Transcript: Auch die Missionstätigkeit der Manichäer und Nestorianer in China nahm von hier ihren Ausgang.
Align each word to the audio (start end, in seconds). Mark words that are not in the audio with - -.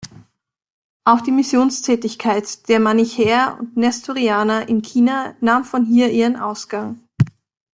Auch 1.05 1.21
die 1.21 1.31
Missionstätigkeit 1.31 2.67
der 2.69 2.79
Manichäer 2.79 3.57
und 3.59 3.77
Nestorianer 3.77 4.67
in 4.67 4.81
China 4.81 5.35
nahm 5.41 5.63
von 5.63 5.85
hier 5.85 6.09
ihren 6.09 6.37
Ausgang. 6.37 7.01